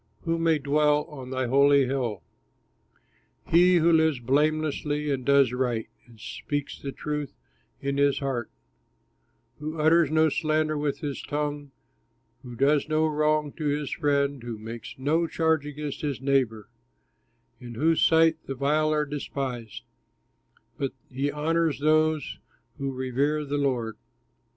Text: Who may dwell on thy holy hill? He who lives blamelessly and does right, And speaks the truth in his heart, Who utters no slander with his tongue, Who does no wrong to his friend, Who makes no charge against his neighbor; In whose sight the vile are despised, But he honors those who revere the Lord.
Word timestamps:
Who 0.23 0.39
may 0.39 0.57
dwell 0.57 1.03
on 1.11 1.29
thy 1.29 1.45
holy 1.45 1.85
hill? 1.85 2.23
He 3.47 3.75
who 3.75 3.91
lives 3.91 4.19
blamelessly 4.19 5.11
and 5.11 5.23
does 5.23 5.53
right, 5.53 5.89
And 6.07 6.19
speaks 6.19 6.79
the 6.81 6.91
truth 6.91 7.35
in 7.81 7.97
his 7.99 8.17
heart, 8.17 8.49
Who 9.59 9.79
utters 9.79 10.09
no 10.09 10.29
slander 10.29 10.75
with 10.75 11.01
his 11.01 11.21
tongue, 11.21 11.69
Who 12.41 12.55
does 12.55 12.89
no 12.89 13.05
wrong 13.05 13.51
to 13.57 13.65
his 13.65 13.91
friend, 13.91 14.41
Who 14.41 14.57
makes 14.57 14.95
no 14.97 15.27
charge 15.27 15.67
against 15.67 16.01
his 16.01 16.19
neighbor; 16.19 16.67
In 17.59 17.75
whose 17.75 18.01
sight 18.03 18.37
the 18.47 18.55
vile 18.55 18.91
are 18.93 19.05
despised, 19.05 19.83
But 20.79 20.93
he 21.11 21.31
honors 21.31 21.79
those 21.79 22.39
who 22.79 22.91
revere 22.91 23.45
the 23.45 23.57
Lord. 23.59 23.97